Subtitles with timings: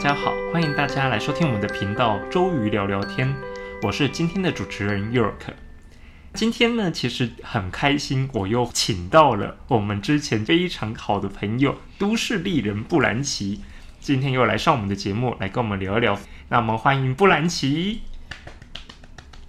[0.00, 3.36] 家好，欢迎大家来收听我们的频道“周瑜聊聊天”，
[3.84, 5.52] 我是今天的主持人 York。
[6.32, 13.60] 今天呢，其实很开心，我又请到了我们之前非常好的朋友——都市丽人布兰奇，
[14.00, 16.18] 今天又来上我们的节目，来跟我们聊一聊。
[16.48, 18.00] 那我们欢迎布兰奇。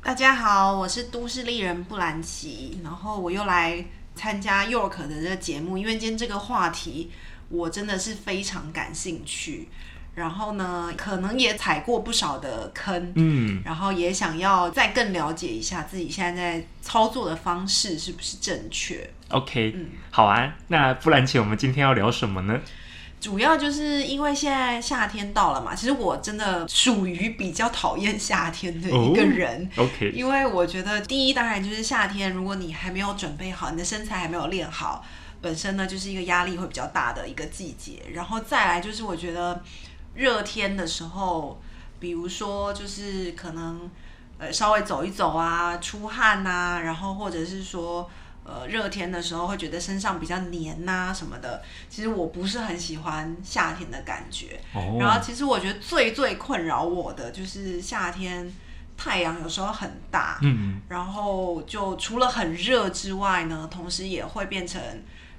[0.03, 7.09] 大家好，我是都市丽人布兰奇，然后我又来参加 York 的这个节目，因为今天这个话题
[7.47, 9.69] 我真的是非常感兴趣。
[10.13, 19.09] 然后呢，可能也踩过不少的坑，嗯，然后也想要再更了解一下自己现在在操作的方式是不是正确。
[19.29, 20.53] OK，嗯，好啊。
[20.67, 22.59] 那不然，请我们今天要聊什么呢？
[23.21, 29.69] 主要就是因为现在夏天到了嘛，其实我真的属于比较讨厌夏天的一个人。
[29.77, 35.05] OK，因为我觉得第一，当然就是夏天，如果你还没有准备好，你的身材还没有练好，
[35.39, 38.01] 本身呢就是一个压力会比较大的一个季节。
[38.11, 39.63] 然后再来就是我觉得。
[40.13, 41.61] 热天的时候，
[41.99, 43.89] 比如说就是可能
[44.37, 48.09] 呃稍微走一走啊，出汗呐，然后或者是说
[48.43, 51.61] 呃热天的时候会觉得身上比较黏呐什么的。
[51.89, 54.59] 其实我不是很喜欢夏天的感觉。
[54.73, 54.97] 哦。
[54.99, 58.53] 然后其实我觉得最最困扰我的就是夏天
[58.97, 60.39] 太阳有时候很大。
[60.41, 60.81] 嗯。
[60.89, 64.81] 然后就除了很热之外呢，同时也会变成。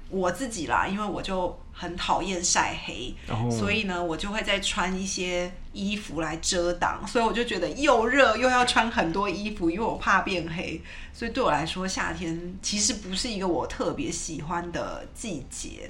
[0.09, 3.13] 我自己啦，因为我就很讨厌晒黑，
[3.49, 7.05] 所以呢，我就会再穿一些衣服来遮挡。
[7.07, 10.79] 所以我就觉得又热又要穿很多衣服，因为我怕变黑。
[11.11, 15.89] 所以对我来说，夏天其实不是一个我特别喜欢的季节。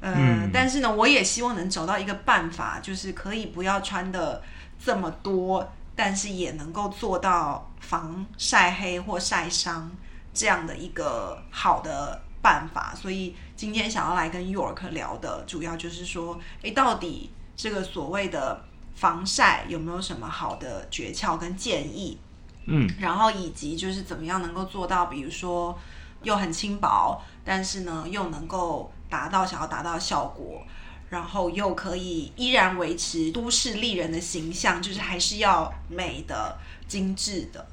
[0.00, 4.42] 嗯，但是呢，我也希望能找到一个办法，就是可以不要穿的
[4.82, 9.90] 这么多，但是也能够做到防晒黑或晒伤
[10.34, 12.20] 这样的一个好的。
[12.42, 22.18] 办法，所以今天想要来跟 York 聊的主要就是说，诶，到底这个所谓的防晒有没有什么好的诀窍跟建议？
[22.66, 25.78] 嗯，然后以及就是怎么样能够做到，比如说
[26.22, 30.62] 又很轻薄，但是呢又能够达到想要达到的效果，
[31.10, 37.66] 然后又可以依然维持都市丽人的形象，就是还是要美的、精致的。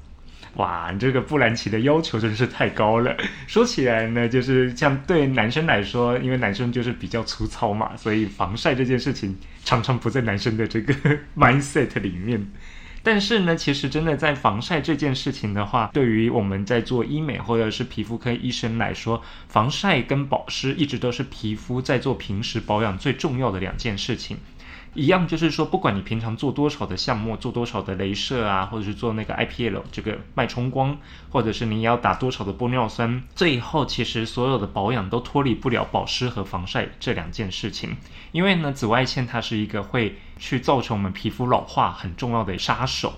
[0.54, 3.16] 哇，这个布兰奇的要求真是太高了。
[3.46, 10.94] 说起来呢，就是像对男生来说，因为男生就是比较粗糙嘛，所以防晒这件事情常常不在男生的这个
[11.36, 12.44] mindset 里面。
[13.02, 24.36] 但是呢，其实真的在防晒这件事情的话，对于我们在做医美或者是皮肤科医生来说，防晒跟保湿一直都是皮肤在做平时保养最重要的两件事情。
[24.94, 30.98] 一样就是说，不管你平常做多少的项目，做多少的镭射啊，或者是做那个 IPL 这个脉冲光，
[31.30, 37.96] 或者是你要打多少的玻尿酸，最后其实所有的保养都脱离不了保湿和防晒这两件事情。
[38.32, 43.12] 因为呢，紫外线它是一个会去造成我们皮肤老化很重要的杀手。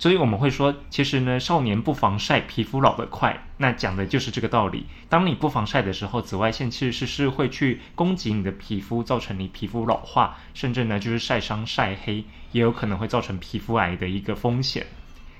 [0.00, 3.38] 所以我们会说，其实呢，少年不防晒，皮肤老得快。
[3.58, 4.86] 那讲的就是这个道理。
[5.10, 14.86] 当你不防晒的时候，紫外线其实是是会去攻击你的皮肤，造成你皮肤老化，甚至呢就是晒伤、晒黑，也有可能会造成皮肤癌的一个风险。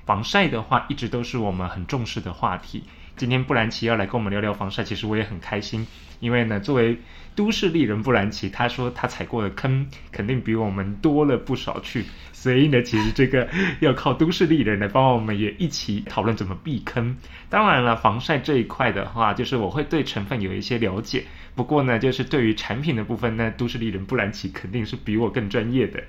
[0.05, 2.83] 防晒的话，一直都是我们很重视的话题。
[3.17, 5.85] 今天布兰奇要来跟我们聊聊防晒，其实我也很开心，
[6.19, 6.97] 因为呢，作为
[7.35, 12.05] 都市丽人布兰奇，他说他踩过的坑肯定比我们多了不少去。
[12.33, 13.47] 所以呢，其实这个
[13.81, 17.15] 要靠都市丽人来帮我们也一起讨论怎么避坑。
[17.49, 21.23] 当然了，防晒这一块的话，就是我会对成分有一些了解。
[21.53, 26.01] 不过呢，就是对于产品的部分呢，都市丽人布兰奇肯定是比我更专业的。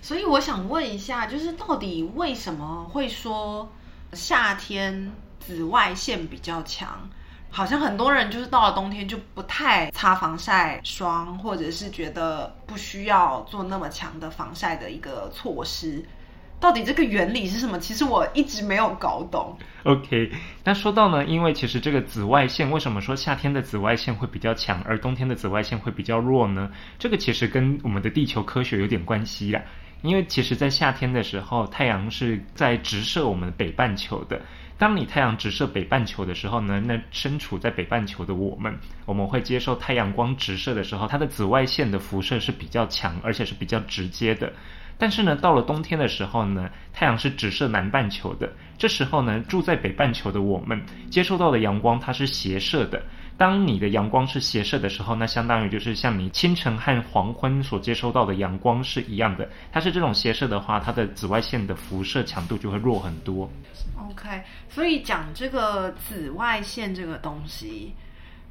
[0.00, 3.72] 所以我想问一下，就是到底为什么会说
[4.14, 7.08] 夏天紫外线比较强？
[7.50, 16.04] 好像很多人就是到了冬天就不太擦防晒霜，或者是觉得不需要做那么强的防晒的一个措施。
[16.60, 17.78] 到底这个原理是什么？
[17.78, 19.56] 其实我一直没有搞懂。
[19.84, 20.30] OK，
[20.64, 26.70] 那说到呢，因为其实这个紫外线为什么说夏天的紫外线会比较强，而冬天的紫外线会比较弱呢？
[26.98, 29.62] 这个其实跟我们的地球科学有点关系啦。
[30.02, 34.40] 因为其实，在夏天的时候，太阳是在直射我们北半球的。
[34.78, 38.72] 当你太阳直射北半球的时候呢，那身处在北半球的我们，
[39.06, 44.52] 我们会接受太阳光直射的时候，它的紫外线的辐射是比较强，而且是比较直接的。
[44.96, 50.80] 但是呢，到了冬天的时候呢，太阳是直射南半球的，这时候呢，住在北半球的我们
[51.10, 53.02] 接收到的阳光它是斜射的。
[53.38, 59.48] 当你的阳光是斜射的时候，那相当于就是像你清晨和黄昏所接收到的阳光是一样的。
[59.70, 63.48] 它是这种斜射的话，它的紫外线的辐射强度就会弱很多。
[64.10, 67.94] OK，所以讲这个紫外线这个东西，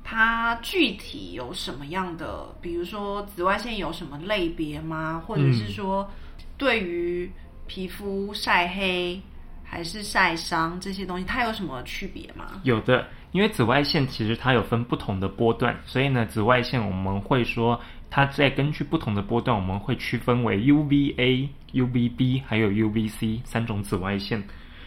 [0.05, 2.55] 它具体有什么样的？
[2.61, 5.21] 比如说紫外线有什么类别吗？
[5.27, 6.09] 或者是说，
[6.57, 7.29] 对于
[7.67, 9.21] 皮肤晒黑
[9.69, 12.45] 还是晒伤这些东西，它有什么区别吗？
[12.63, 17.79] 有的，因为紫外线其实它有分不同的波段，所以呢，紫外线我们会说
[18.09, 24.41] 它在根据不同的波段，我们会区分为 UVA、UVB 还有 UVC 三种紫外线。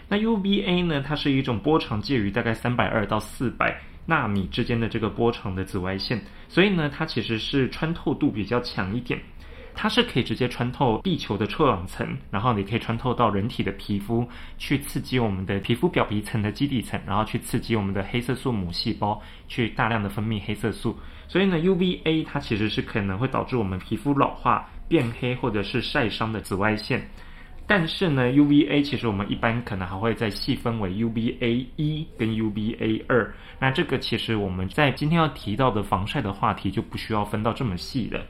[0.08, 9.20] 那 UVA 呢，它是一种波长介于大概三百二到四百纳米之间的这个波长的紫外线，所以呢，它其实是穿透度比较强一点。
[9.75, 14.26] 它是可以直接穿透地球的臭氧层，然后你可以穿透到人体的皮肤，
[14.58, 20.99] 去刺激我们的皮肤表皮层的基底层，然后去刺激我们的黑色素母细胞，去大量的分泌黑色素。
[21.28, 27.08] 所以呢，UVA 它其实是可能会导致我们皮肤老化、变黑或者是晒伤的紫外线。
[27.66, 33.32] 但是呢，UVA 其实我们一般可能还会再细分为 UVA 一跟 UVA 二。
[33.61, 38.20] 那这个其实我们在今天要提到的防晒的话题就不需要分到这么细了。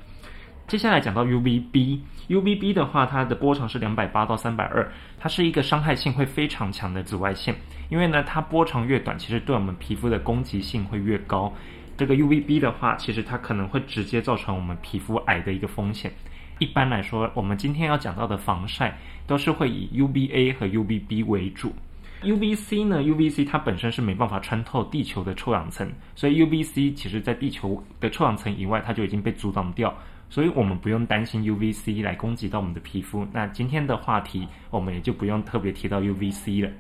[0.71, 4.89] 接下来讲到 UVB，UVB 的话，它的波长是两百八到三百二，
[5.19, 7.53] 它是一个伤害性会非常强的紫外线。
[7.89, 11.53] 因为呢，它波长越短，其实对我们皮肤的攻击性会越高。
[11.97, 16.13] 这个 UVB 的话，其实它可能会直接造成我们皮肤癌的一个风险。
[16.61, 18.97] 一般来说，我们今天要讲到的防晒
[19.27, 21.75] 都是会以 UVA 和 UVB 为主。
[22.23, 29.93] UVC 呢，UVC 它本身是没办法穿透地球的臭氧层，所以 UVC 其实在地球的臭氧层以外，它就已经被阻挡掉。
[30.31, 33.27] 所以我们不用担心 UVC 来攻击到我们的皮肤。
[33.33, 36.71] 那今天的话题，我们也就不用特别提到 UVC 了。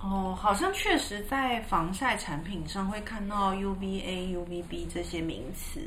[0.00, 5.80] 哦，好像确实在防晒产品上会看到 UVA、UVB 这些名词，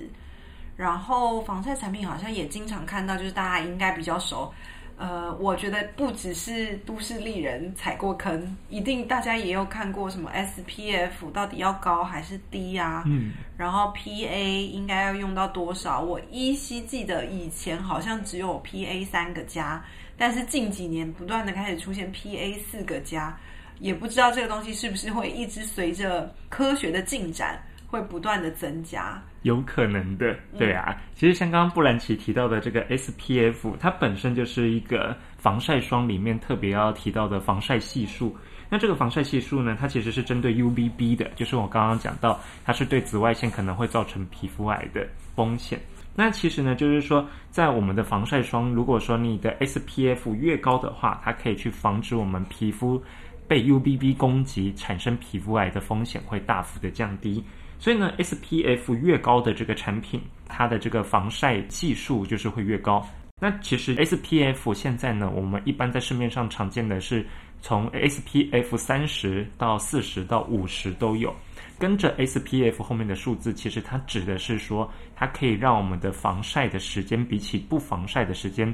[0.78, 4.54] 然后防晒产品好像也经常看到，就是大家应该比较熟。
[4.98, 13.04] 呃，我觉得不只是都市丽人踩过坑，一定大家也有看过什么 SPF 到底要高还是低啊？
[13.06, 16.00] 嗯，然后 PA 应该要用到多少？
[16.00, 19.84] 我依稀记得以前好像只有 PA 三个加，
[20.18, 23.38] 但是近几年不断的开始出现 PA 四个加，
[23.80, 27.62] 也不知道这个东西是不是会一直随着科学的进展
[27.96, 29.22] 会不断的增加。
[29.44, 30.96] 有可能的，对啊。
[31.14, 38.36] 其实像刚刚布兰奇提到的这个 SPF，它本身就是一个防晒霜里面特别要提到的防晒系数。
[38.70, 45.80] 那这个防晒系数呢，它其实是针对 UVB 的，就是我刚刚讲到，它是对紫外线可能会造成皮肤癌的风险。
[46.16, 53.02] 那其实呢，就是说在我们的防晒霜，如果说你的 SPF 越高的话，它可以去防止我们皮肤
[53.48, 57.44] 被 UVB 攻击，产生皮肤癌的风险会大幅的降低。
[57.80, 63.08] 所以呢，SPF 越高的这个产品，它的这个防晒系数就是会越高。
[63.40, 67.26] 那其实 SPF 现在呢，我们一般在市面上常见的是
[67.62, 71.36] 从 SPF 三十到四十到五十都有。
[71.78, 78.74] 跟着 SPF 后面的数字，其实它指的是说，它可以让我们的防晒的时间比起不防晒的时间，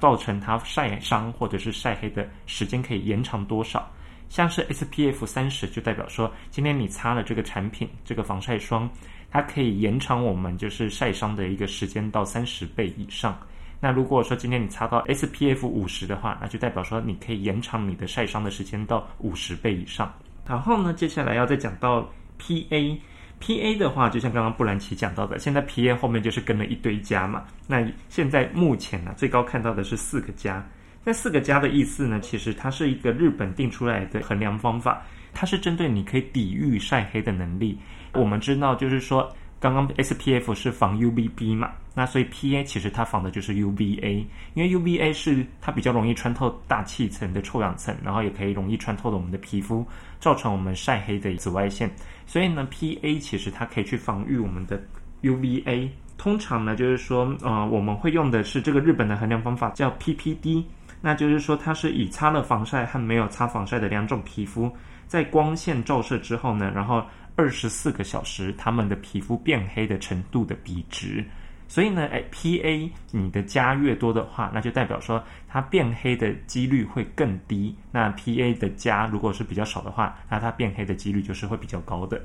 [0.00, 3.88] 造成它晒伤或者是晒黑的时间可以延长多少。
[4.30, 8.88] 像是 SPF 三十，就代表说，今天你擦了这个产品，这个防晒霜，
[9.28, 13.38] 它可以延长我们就是晒伤的一个时间到三十倍以上。
[13.80, 20.14] 那如果说今天你擦到 SPF 五十的话，那就代表说你可以延长你的晒伤的时间到五十倍以上。
[20.46, 27.44] 然后呢，接下来要再讲到 PA，PA 的话，就像刚刚布兰奇讲到的，现在 PA 后面就是跟了一堆加嘛。
[27.66, 30.64] 那现在目前呢，最高看到的是四个加。
[31.02, 32.20] 那四个加的意思呢？
[32.20, 35.02] 其实它是一个日本定出来的衡量方法，
[35.32, 37.78] 它是针对你可以抵御晒黑的能力。
[38.12, 49.86] 我们知道，就是说，刚刚 SPF 是防 UVB 嘛，那所以 PA 其实它防的就是 UVA，因为 UVA 是它比较容易穿透大气层的臭氧层，然后也可以容易穿透的我们的皮肤，
[50.18, 51.90] 造成我们晒黑的紫外线。
[52.26, 54.78] 所以呢，PA 其实它可以去防御我们的
[55.22, 55.88] UVA。
[56.18, 60.62] 通常呢，就是说，呃，我们会用的是这个日本的衡量方法，叫 PPD。
[61.02, 64.70] 那就是说，它是以擦了防晒和没有擦防晒的两种皮肤，
[65.08, 67.02] 在光线照射之后呢，然后
[67.36, 71.24] 二十四个小时，它们的皮肤变黑的程度的比值。
[71.68, 77.74] 所以呢，哎，PA 你的加越多的话，那就代表说它变黑的几率会更低。
[77.90, 82.20] 那 PA 的加如果是比较少的话，那它变黑的几率就是会比较高的。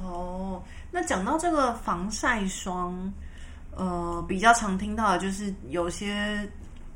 [0.00, 3.12] 哦，那讲到这个防晒霜，
[3.76, 6.48] 呃，比较常听到的就是有些。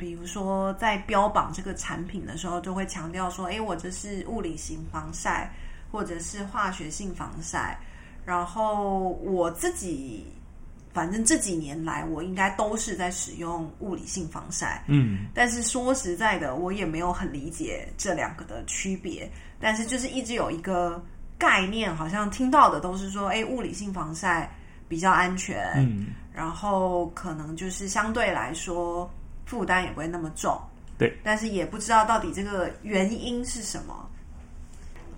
[0.02, 5.48] 比如说，在标榜这个产品的时候，就会强调说：“哎，我这是物理型防晒，
[5.92, 7.78] 或者是化学性防晒。”
[8.26, 10.26] 然后我自己，
[10.92, 14.82] 反正这几年来，我应该都是在使用物理性防晒。
[14.88, 19.30] 嗯，但是说实在的，我也没有很理解这两个的区别。
[19.60, 21.00] 但是就是一直有一个
[21.38, 24.50] 概念，好像听到的都是说：“哎，物理性防晒
[24.88, 29.08] 比较安全。”嗯，然后可能就是相对来说。
[29.52, 30.58] 负担也不会那么重，
[30.96, 34.08] 对，但是也不知道到底这个原因是什么。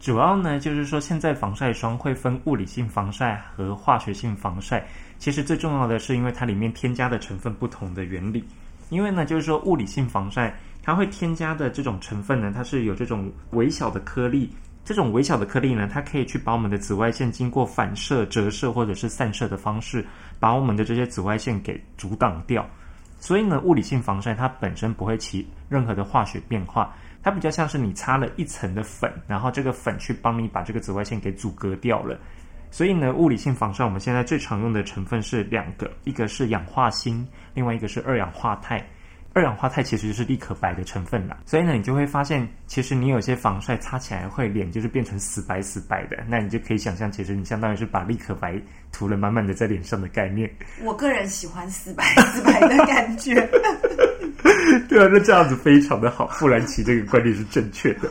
[0.00, 4.85] 主要呢，就是说现在防晒霜会分物理性防晒和化学性防晒。
[5.21, 8.43] 其实最重要的是，因为它里面添加的成分不同的原理。
[8.91, 14.53] 因为呢，就是说物理性防晒，它会添加的这种成分呢，它是有这种微小的颗粒。
[14.85, 20.05] 这种微小的颗粒呢，它可以去把我们的紫外线经过反射、折射或者是散射的方式，
[20.41, 22.69] 把我们的这些紫外线给阻挡掉。
[23.25, 26.95] 所以呢，物理性防晒它本身不会起任何的化学变化。
[27.23, 32.19] 它比较像是你擦了一层的粉，然后这个粉去帮你把这个紫外线给阻隔掉了。
[32.71, 38.85] 所以呢，物理性防晒我们现在最常用的成分是两个，一个是氧化锌，另外一个是二氧化钛。
[39.35, 48.61] 二氧化钛其实就是立可白的成分啦，所以呢，你就会发现，其实你有些防晒擦起来会脸就是变成死白死白的，那你就可以想象，其实你相当于是把立可白
[48.93, 50.49] 涂了满满的在脸上的概念。
[50.85, 53.35] 我个人喜欢死白死白的感觉。
[54.88, 58.09] 对啊，那这样子非常的好，富兰奇这个观点是正确的。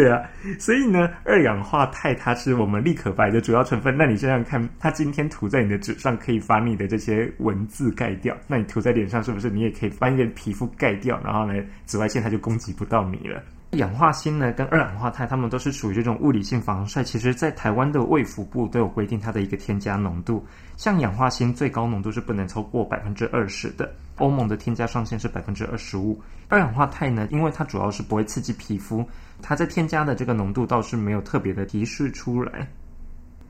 [0.00, 0.22] 对啊，
[0.58, 3.94] 所以呢，二氧化钛它是我们立可白的主要成分。
[3.94, 8.34] 那你想想看，它今天涂在你的纸上，可以把你的这些文字盖掉。
[8.46, 11.20] 那你涂在脸上，是不是你也可以把你的皮肤盖掉？
[11.22, 11.52] 然后呢，
[11.84, 13.42] 紫外线它就攻击不到你了。
[13.72, 17.04] 氧化锌呢，跟二氧化钛，它们都是属于这种物理性防晒。
[17.04, 20.42] 其实，在台湾的卫福部都有规定它的一个添加浓度。
[20.78, 26.20] 像氧化锌最高浓度是不能超过百分之二十的，欧盟的添加上限是百分之二十五。
[26.48, 29.04] 二氧化钛呢，因为它主要是不会刺激皮肤，
[29.42, 32.66] 它在添加的这个浓度倒是没有特别的提示出来。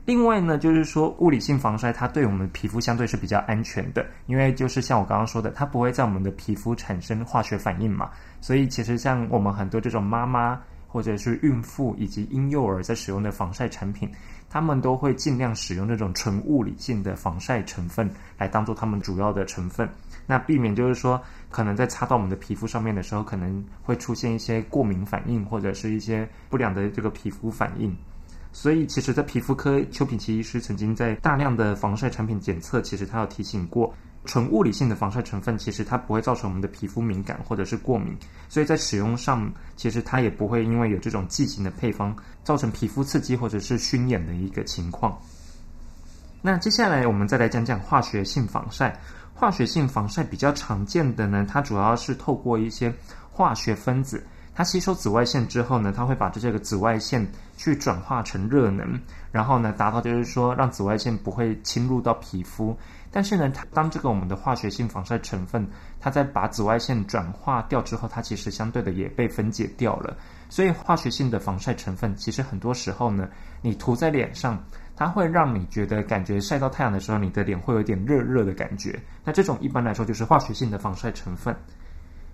[0.03, 8.09] 另外呢，就是说物理性防晒，它对我们皮肤相对是比较安全的，因为就是像我刚刚说的，它不会在我们的皮肤产生化学反应嘛。
[8.41, 10.59] 所以其实像我们很多这种妈妈
[10.91, 14.11] 或者是孕妇以及婴幼儿在使用的防晒产品，
[14.49, 19.89] 他们都会尽量使用这种纯物理性的防晒成分来当做他们主要的成分，
[20.27, 27.95] 那避免就是说可能在擦到我们的皮肤上面的时候，可能会出现一些过敏反应或者是一些不良的这个皮肤反应。
[28.53, 33.93] 所以，其实，在皮肤科，邱品奇医师曾经在大量的防晒产品检测，其实他有提醒过，
[34.25, 38.15] 纯物理性的防晒成分，其实它不会造成我们的皮肤敏感或者是过敏。
[38.47, 45.17] 所以在使用上，其实它也不会因为有这种剂型的配方，造成皮肤刺激或者是熏眼的一个情况。
[46.41, 48.95] 那接下来，我们再来讲讲化学性防晒。
[49.33, 52.93] 化学性防晒比较常见的呢，它主要是透过一些
[53.31, 54.23] 化学分子。
[54.53, 58.99] 它吸收紫外线之后呢，它会把这个紫外线去转化成热能，
[59.31, 62.77] 然后呢，达到就是说让紫外线不会侵入到皮肤。
[63.13, 65.67] 但是呢，它当这个我们的化学性防晒成分，
[65.99, 70.15] 它在把紫外线转化掉之后，它其实相对的也被分解掉了。
[70.49, 73.27] 所以化学性的防晒成分，其实很多时候呢，
[73.61, 74.61] 你涂在脸上，
[74.95, 78.97] 它会让你觉得感觉晒到太阳的时候，你的脸会有点热热的感觉。
[79.23, 81.55] 那这种一般来说就是化学性的防晒成分。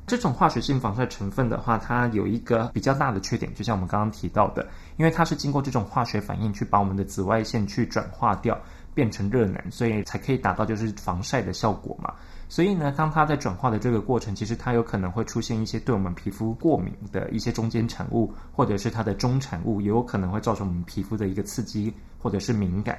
[0.07, 8.57] 这种化学性防晒成分的话，它有一个比较大的缺点，就像我们刚刚提到的，因为它是经过这种化学反应去把我们的紫外线去转化掉，
[8.93, 12.13] 变成热能，所以才可以达到就是防晒的效果嘛。
[12.47, 22.97] 所以呢，当它在转化的这个过程，其实它有可能会出现一些对我们皮肤过敏的一些中间产物，或者是它的中产物，也有可能会造成我们皮肤的一个刺激或者是敏感。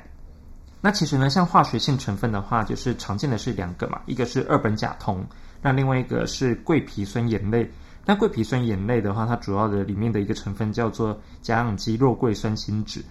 [0.82, 5.24] 那其实呢，像化学性成分的话，就是常见的是两个嘛，一个是二苯甲酮。
[5.60, 7.70] 那另外一个是桂皮酸盐类，
[8.06, 13.02] 那桂皮酸盐类的话，它主要的里面的一个成分叫做甲氧基肉桂酸锌酯。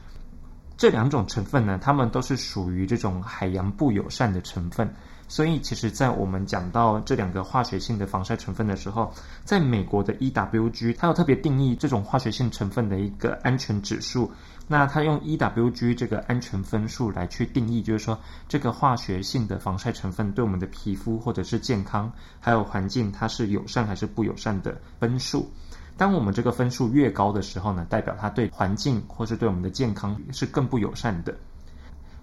[0.78, 4.88] 这两种成分呢，它们都是属于这种海洋不友善的成分。
[5.30, 9.12] 所以，其实，在我们讲到这两个化学性的防晒成分的时候，
[9.44, 14.32] 在美国的 EWG，它有特别定义这种化学性成分的一个安全指数。
[14.68, 18.20] 那它用 EWG 这个安全分数来去定义，就是说
[18.50, 25.50] 这个化学性的防晒成分对我们的皮肤或者是健康还有环境，它是友善还是不友善的分数。
[25.96, 31.34] 当我们这个分数越高的时候呢，代表它对环境或是对我们的健康是更不友善的。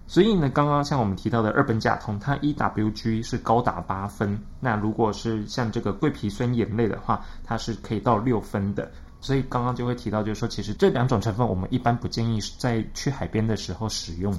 [0.07, 4.39] 所以呢，刚刚像我们提到的二苯甲酮，它 EWG 是高达八分。
[4.59, 8.91] 那如果是像这个桂皮酸盐类的话，它是可以到六分的。
[9.25, 14.31] 所以刚刚就会提到，就是说，其实这两种成分我们一般不建议在去海边的时候使用。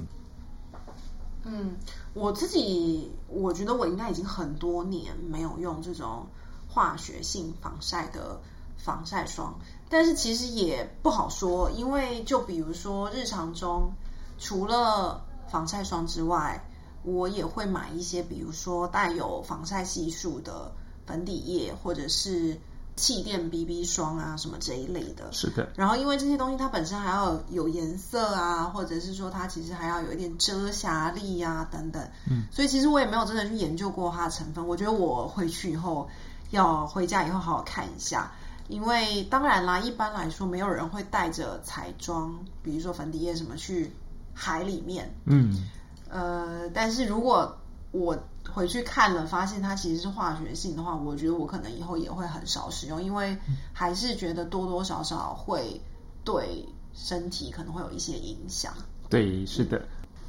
[1.42, 1.74] 嗯，
[2.14, 6.24] 我自己我觉得我应该已经很多年没有用这种
[6.68, 8.40] 化学性防晒的
[8.76, 13.90] 防晒霜，但是其实也不好说，因为就比如说日常中
[14.38, 16.64] 除了防晒霜之外，
[17.02, 20.70] 我也会买一些，比如说带有防晒系数的
[21.04, 22.56] 粉底液，或者是
[22.96, 25.32] 气垫 BB 霜啊，什么这一类的。
[25.32, 25.68] 是的。
[25.76, 32.02] 然后，因为这些东西它本身还要有颜色啊，或者是说它其实还要有一点遮瑕力啊等等。
[32.30, 32.44] 嗯。
[32.50, 34.66] 所以其实我也没有真的去研究过它的成分。
[34.66, 36.08] 我觉得我回去以后。
[36.52, 38.30] 要回家以后好好看一下。
[38.68, 43.90] 因为当然啦，一般来说没有人会带着彩妆，比如说粉底液什么去
[44.32, 45.12] 海里面。
[45.24, 45.64] 嗯，
[46.08, 47.58] 呃，但是如果
[47.92, 48.18] 我
[48.52, 53.36] 回去看了，发现它其实是化学性的话，我觉得我可能以后也会很少使用，因为
[53.72, 55.80] 还是觉得多多少少会
[56.24, 58.72] 对身体可能会有一些影响。
[59.08, 59.80] 对，是的。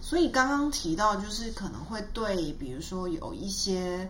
[0.02, 4.10] 所以刚刚提到，就是可能会对，比如说有一些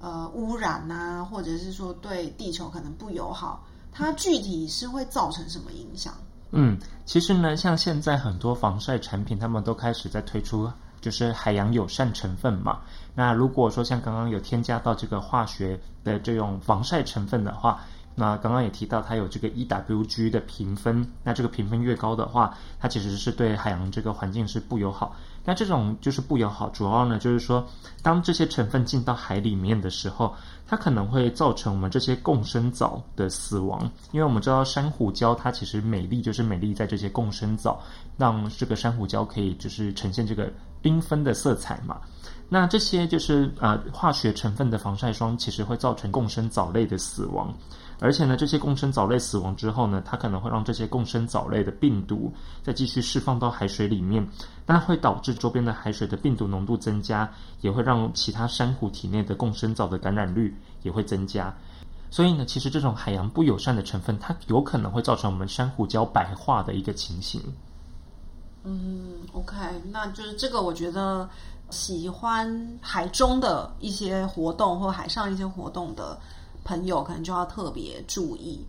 [0.00, 6.14] 呃污染啊，或者是说对地球可能不友好，它具体是会造成什么影响？
[6.52, 10.70] 嗯，其实呢，像现在很多防晒产品，他们都开始在推出
[11.02, 12.80] 就是海洋友善成分嘛。
[13.14, 17.78] 那如果说像刚刚有添加到这个化学的这种防晒成分的话，
[18.14, 25.16] 那刚刚也提到它有这个 EWG 的评分，那这个评分越高的话，它其实是对海洋这个环境是不友好。
[25.44, 27.66] 那这种就是不友好，主要呢就是说，
[28.02, 30.34] 当这些成分进到海里面的时候，
[30.66, 33.90] 它可能会造成我们这些共生藻的死亡。
[34.12, 37.80] 因为我们知道珊瑚礁它其实美丽就是美丽在这些共生藻，
[38.18, 40.52] 让这个珊瑚礁可以就是呈现这个
[40.82, 42.00] 缤纷的色彩嘛。
[42.48, 47.52] 那这些就是呃化学成分的防晒霜，其实会造成共生藻类的死亡。
[47.98, 52.30] 而且呢，这些共生藻类死亡之后呢，它可能会让这些共生藻类的病毒
[52.62, 54.26] 再继续释放到海水里面，
[54.66, 61.54] 那会导致周边的海水的病毒浓度增加，也会让其他珊瑚体内的共生藻的感染率也会增加。
[62.10, 67.40] 所以呢，其实这种海洋不友善的成分，它有可能会造成我们珊瑚礁白化的一个情形。
[68.64, 69.56] 嗯，OK，
[69.90, 71.28] 那就是这个，我觉得
[71.70, 76.18] 喜欢海中的一些活动或海上一些活动的。
[76.64, 78.64] 朋友可能就要特别注意，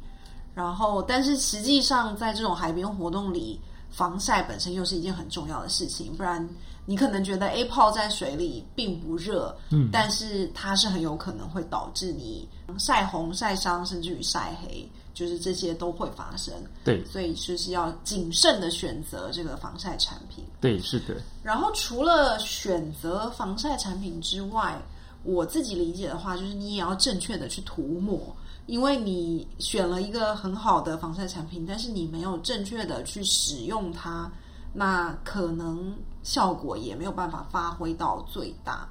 [0.56, 6.12] 然后，但是实际上在这种海边活动里，防晒本身又是一件很重要的事情。
[6.18, 6.44] 不然，
[6.88, 16.54] 你可能觉得 A 泡在水里并不热，嗯，但是它是很有可能会导致你晒红、晒伤，甚至于晒黑，就是这些都会发生。
[16.84, 20.44] 对，所以就是要谨慎的选择这个防晒产品。
[20.60, 21.16] 对，是的。
[21.44, 24.82] 然后除了选择防晒产品之外，
[25.24, 34.30] 我自己理解的话，就是你也要正确的去涂抹，因为你选了一个很好的防晒产品，但是你没有正确的去使用它，
[34.74, 38.88] 那可能效果也没有办法发挥到最大。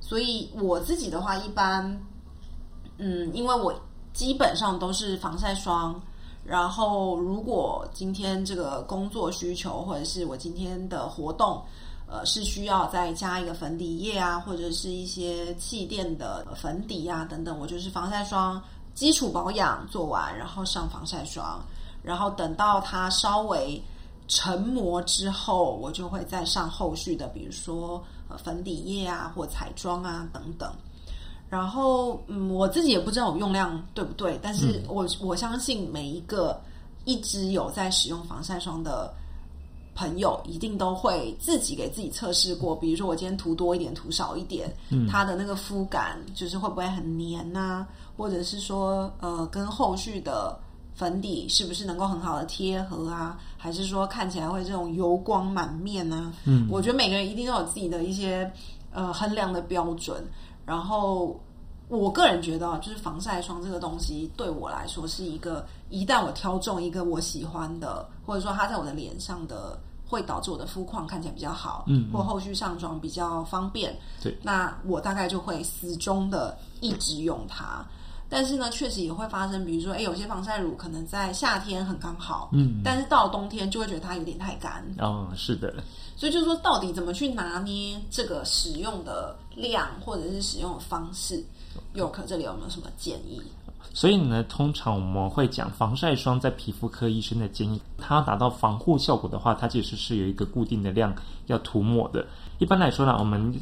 [0.00, 2.02] 所以我自己的话，一般，
[2.98, 3.74] 嗯，因为我
[4.14, 6.00] 基本上都是防晒霜，
[6.42, 11.62] 然后如果今天这个工作需求或者是我今天的活动。
[12.06, 17.58] 呃，是需要再加一个粉底液啊，或者是一些气垫的粉底啊等等。
[17.58, 21.58] 我就是防晒霜基础保养做完，然后上防晒霜，
[22.02, 23.82] 然后等到它稍微
[24.28, 30.70] 成膜之后，我就会再上后续的，比如说呃粉底液啊或彩妆啊等等。
[31.54, 36.60] 然后嗯，我自己也不知道我用量对不对，但是我我相信每一个
[37.04, 39.14] 一直有在使用防晒霜的。
[39.96, 44.68] 朋友一定都会自己给自己测试过，比如说我今天涂多一点，涂少一点，
[45.08, 47.86] 它的那个肤感就是会不会很黏呐？
[48.16, 50.58] 或者是说，呃，跟后续的
[50.96, 53.38] 粉底是不是能够很好的贴合啊？
[53.56, 56.32] 还是说看起来会这种油光满面呢？
[56.44, 58.50] 嗯，我觉得每个人一定都有自己的一些
[58.92, 60.24] 呃衡量的标准。
[60.64, 61.40] 然后
[61.88, 69.78] 我个人觉得，就是防晒霜这个东西对我来说是一个，一旦我挑中一个我喜欢的，或者说它在我的脸上的。
[70.06, 73.98] 会导致我的肤况看起来比较好，嗯，或后续上妆比较方便。
[74.22, 77.84] 对，那我大概就会始终的一直用它。
[78.28, 84.84] 但是呢，确实也会发生，比如说，哎，有些防晒乳可能在夏天很刚好，嗯，但是到了冬天就会觉得它有点太干。
[84.98, 85.72] 哦，是的。
[86.16, 91.44] 所以就是说，到底怎么去拿捏这个使用的量或者是使用的方式？
[91.94, 93.42] 佑可这里有没有什么建议？
[93.92, 101.14] 所以呢，通常我们会讲防晒霜，在皮肤科医生的建议，它要达到防护效果的话，它其实是有一个固定的量
[101.46, 102.26] 要涂抹的。
[102.58, 103.54] 一般来说呢，我们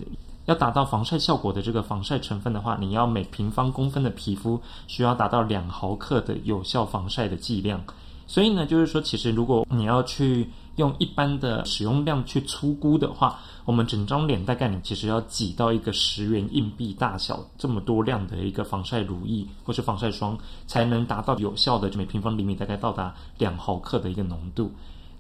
[0.47, 7.83] 要达到防晒效果的这个防晒成分的话，你要每平方公分的皮肤需要达到两毫克的有效防晒的剂量。
[8.27, 24.71] 所以呢，就是说，其实如果你要去用一般的使用量去粗估的话，我们整张脸大概你其实要挤到一个十元硬币大小这么多量的一个防晒乳液或是防晒霜，才能达到有效的每平方厘米大概到达两毫克的一个浓度。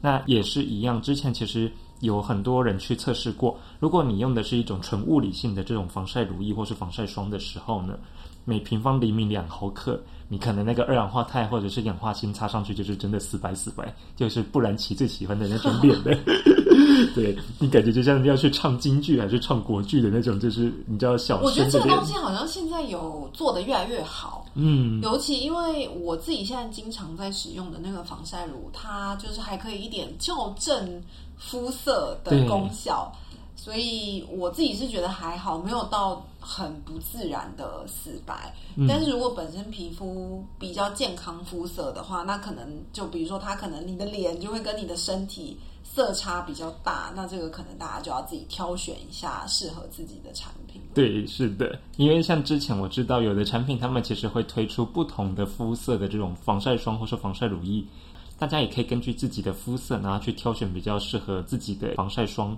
[0.00, 7.96] 那也是一样，之前其实有很多人去测试过，如果你用的是一种纯物理性的这种防晒乳液或是防晒霜的时候呢，
[8.44, 10.02] 每平方厘米两毫克。
[10.28, 16.18] 你可能那个二氧化钛或者是氧化锌擦上去，就是真的死白死白，就是不然其最喜欢的那种脸的。
[17.14, 31.02] 对你感觉就像要去唱京剧还是唱国剧的那种，就是你知道小我觉得这个东西好像现在有做的越来越好，嗯，尤其因为我自己现在经常在使用的那个防晒乳，它就是还可以一点校正
[31.37, 33.11] 肤色的功效，
[33.57, 38.55] 所以我自己是觉得还好，没有到很不自然的死白。
[38.76, 50.80] 嗯但是如果本身皮肤比较健康肤色的话，那可能就比如说它可能你的脸就会跟你的身体色差比较大，那这个可能大家就要自己挑选一下适合自己的产品。
[50.94, 57.84] 对，是的，因为像之前我知道有的产品，他们其实会推出不同的肤色的这种防晒霜或是防晒乳液，
[58.38, 62.56] 大家也可以根据自己的肤色，然后去挑选比较适合自己的防晒霜。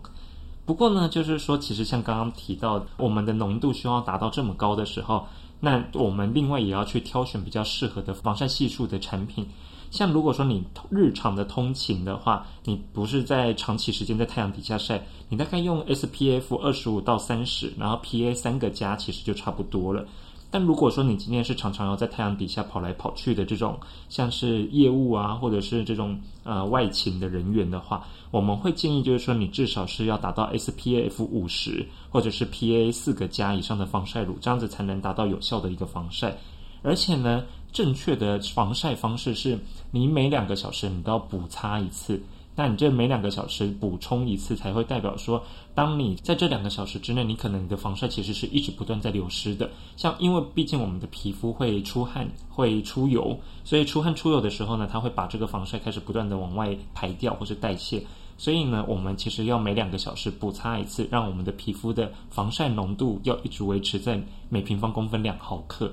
[0.67, 5.27] 不过呢，就是说，其实像刚刚提到，我们的浓度需要达到这么高的时候，
[5.61, 9.47] 那我们另外也要去挑选比较适合的防晒系数的产品。
[9.95, 20.05] 像如果说你日常的通勤的话，你不是在长期时间在太阳底下晒，你大概用 SPF 二十五到三十，然后 PA 三个加，其实就差不多了。
[20.51, 23.79] 但如果说你今天是常常要在太阳底下跑来跑去的这种，
[24.09, 36.37] 像是业务啊，或者是这种呃外勤的人员的话，我们会建议就是说你至少是要达到 SPF 五十或者是 PA 四个加以上的防晒乳，这样子才能达到有效的一个防晒。
[36.83, 37.43] 而且呢，
[37.75, 39.59] 正确的防晒方式是
[39.91, 42.23] 你每两个小时你都要补擦一次。
[42.57, 45.43] 那你这每两个小时补充一次，才会代表说，
[45.75, 49.69] 当你在这两个小时之内，你可能你的防晒其实是一直不断在流失的。
[49.97, 58.01] 像因为毕竟我们的皮肤会出汗、会出油，所以出汗出油的时候呢，它会把这个防晒开始不断的往外排掉或是代谢。
[58.39, 65.93] 所以呢，我们其实要每两个小时补擦一次，让我们的皮肤的防晒浓度要一直维持在每平方公分两毫克。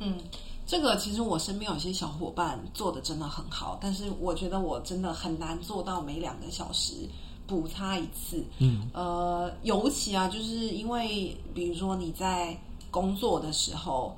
[0.00, 0.14] 嗯，
[0.66, 6.94] 这个其实我身边有些小伙伴做的真的很好，但是我觉得我真的很难做到每两个小时
[7.46, 8.44] 补擦一次。
[8.58, 12.58] 嗯，呃，尤其啊，就是因为比如说你在
[12.90, 14.16] 工作的时候，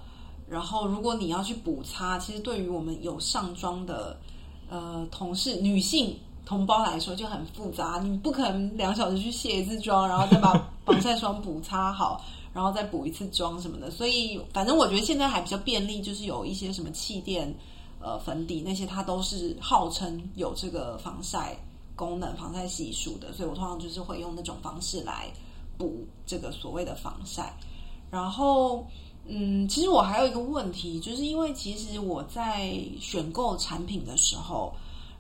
[0.49, 4.17] 然后如果你要去补擦，其实对于我们有上妆的
[4.69, 6.17] 呃同事女性。
[6.49, 10.53] 同胞来说就很复杂，你不可能两小时去卸一次妆，然后再把
[10.87, 12.25] 防晒霜补擦好，
[12.57, 13.91] 然后再补一次妆什么的。
[13.91, 17.55] 所以，反正我觉得现在还比较便利，就是有一些什么气垫、
[18.01, 21.55] 呃粉底那些，它都是号称有这个防晒
[21.95, 23.31] 功能、防晒系数的。
[23.35, 25.27] 所以我通常就是会用那种方式来
[25.77, 27.55] 补这个所谓的防晒。
[28.11, 28.87] 然后，
[29.27, 34.73] 嗯，其实我还有一个问题，就是因为其实我在选购产品的时候。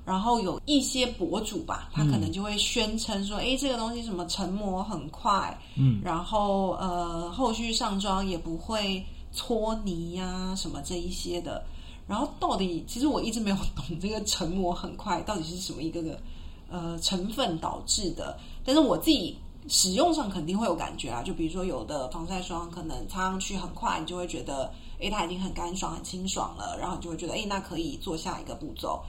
[0.06, 11.60] 然后有一些博主吧，他可能就会宣称说：“哎、这个东西什么成膜很快，嗯，然后呃，后续上妆也不会搓泥呀、什么这一些的。”
[12.06, 16.16] 然后到底，其实我一直没有懂这个成膜很快到底是什么一个个
[16.70, 18.38] 呃成分导致的。
[18.64, 29.02] 但是我自己使用上肯定会有感觉啊，就比如说有的防晒霜可能擦上去很快，你就会觉得，哎，它已经很干爽、很清爽了，然后你就会觉得，哎，那可以做下一个步骤。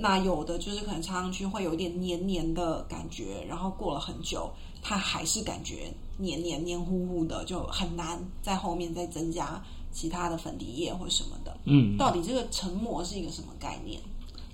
[0.00, 4.48] 那有的就是可能擦上去会有一点黏黏的感觉，然后过了很久，
[4.80, 11.56] 它还是感觉黏黏黏糊糊的，就很难在后面再增加其他的粉底液或什么的。
[11.64, 14.00] 嗯，到底这个成膜是一个什么概念？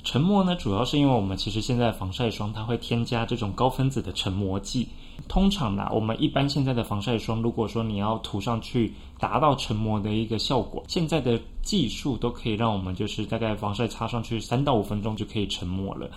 [0.03, 4.89] 成膜呢，主要是因为我们其实现在防晒霜它会添加这种高分子的成膜剂。
[5.29, 16.09] 通常呢，我们一般现在的防晒霜，如果说你要涂上去达到成膜的一个效果，现在的技术都可以让我们就是大概防晒擦上去三到五分钟就可以成膜了。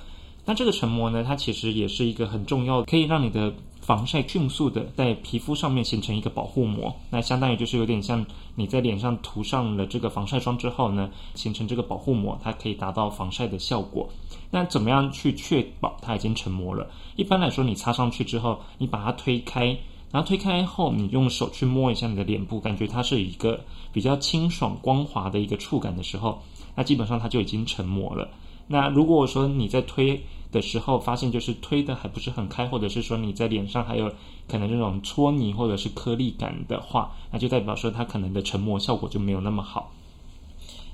[0.45, 6.93] 那这个成膜呢，它其实也是一个很重要，可以让你的防晒迅速的在皮肤上面形成一个保护膜。
[7.09, 14.07] 那相当于就是有点像你在脸上涂上了这个防晒霜之后呢，形成这个保护膜，它可以达到防晒的效果。
[14.51, 16.89] 那怎么样去确保它已经成膜了？
[17.15, 19.65] 一般来说，你擦上去之后，你把它推开，
[20.11, 23.59] 然后推开后，你用手去摸一下你的脸部，感觉它是一个
[23.91, 26.41] 比较清爽光滑的一个触感的时候，
[26.75, 28.29] 那基本上它就已经成膜了。
[28.67, 34.11] 那如果说你在推的时候发现就是推的还不是很开，或者是说你在脸上还有
[34.47, 39.91] 可能这种搓泥或者是颗粒感的话，那就代表说它可能的成膜效果就没有那么好。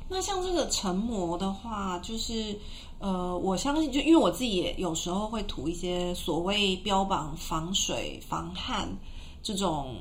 [0.10, 2.58] 那像这个成膜的话，就是
[3.00, 8.90] 呃，我相信，就因为我自己也有时候会涂一些所谓标榜防水、防汗
[9.42, 9.96] 这种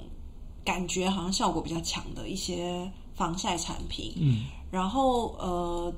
[0.65, 5.93] 感觉好像效果比较强的一些防晒产品，嗯，然后呃。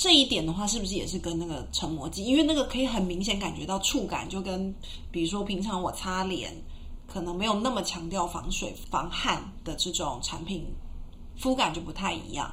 [0.00, 2.22] 这一点的话，是不是也是跟那个成膜剂？
[2.24, 4.72] 因为那个可以很明显感觉到触感，就跟
[5.10, 6.54] 比如说平常我擦脸，
[7.08, 10.64] 可能没有那么强调防水防汗的这种产品，
[11.36, 12.48] 肤感就不太一样。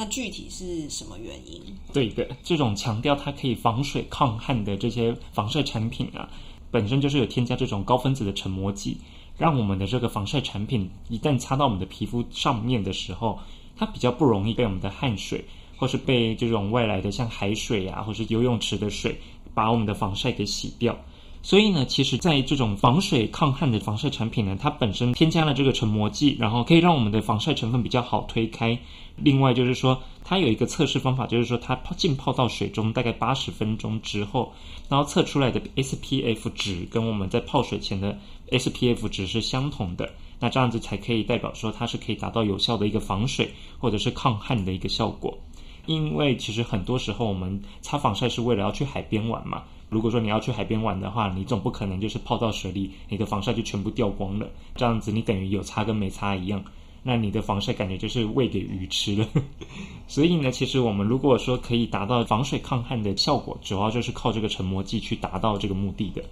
[0.00, 1.62] 那具体是什么原因？
[1.92, 6.26] 对的，这种强调它可以防水抗汗的这些防晒产品啊，
[6.70, 8.96] 本身就是有添加这种高分子的成膜剂，
[9.36, 13.38] 让我们的这个防晒产品一旦擦到我们的皮肤上面的时候，
[13.76, 15.44] 它比较不容易被我们的汗水，
[15.76, 19.20] 或是被这种外来的像海水啊，或是游泳池的水，
[19.52, 20.98] 把我们的防晒给洗掉。
[21.42, 28.78] 所以呢，其实在这种防水抗汗的防晒产品呢，它本身添加了这个成膜剂，然后可以让我们的防晒成分比较好推开。
[29.16, 34.52] 另外就是说，它有一个测试方法，就是说它泡浸泡到水中大概八十分钟之后，
[34.88, 38.18] 然后测出来的 SPF 值跟我们在泡水前的
[38.50, 45.36] SPF 值是相同的，那这样子才可以代表说它是可以达到有效的一个防水或者是抗汗的一个效果。
[45.86, 49.62] 因为其实很多时候我们擦防晒是为了要去海边玩嘛。
[49.90, 54.48] 如果说你要去海边玩的话，你总不可能就是泡到水里，你的防晒就全部掉光了。
[54.76, 56.64] 这样子你等于有擦跟没擦一样，
[57.02, 59.26] 那你的防晒感觉就是喂给鱼吃了。
[60.06, 66.22] 所以呢，其实我们如果说可以达到防水抗汗的效果，主要就是靠这个成膜剂去达到这个目的的。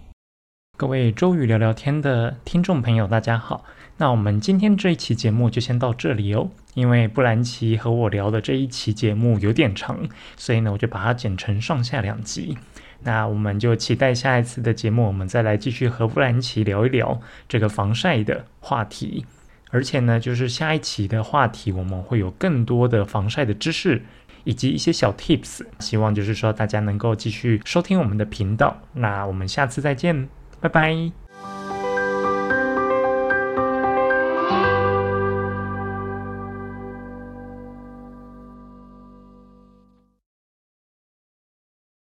[0.77, 3.65] 各位周瑜聊聊天的听众朋友，大家好。
[3.97, 9.99] 那我们今天这一期节目就先到这里哦，因为布兰奇和我聊的这一期节目有点长，
[10.37, 12.57] 所以呢，我就把它剪成上下两集。
[13.03, 19.25] 那我们就期待下一次的节目，我们再来继续和布兰奇聊一聊这个防晒的话题。
[19.71, 24.03] 而且呢，就是下一期的话题，我们会有更多的防晒的知识
[24.45, 25.61] 以及一些小 tips。
[25.79, 28.77] 希望就是说大家能够继续收听我们的频道。
[28.95, 30.29] 那我们下次再见，
[30.61, 31.28] 拜拜。